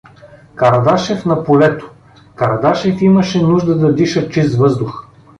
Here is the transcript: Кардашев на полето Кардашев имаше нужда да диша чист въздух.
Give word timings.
Кардашев 0.55 1.25
на 1.25 1.43
полето 1.43 1.89
Кардашев 2.35 3.01
имаше 3.01 3.43
нужда 3.43 3.77
да 3.77 3.95
диша 3.95 4.29
чист 4.29 4.55
въздух. 4.57 5.07